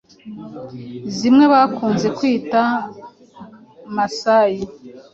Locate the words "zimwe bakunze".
1.17-2.07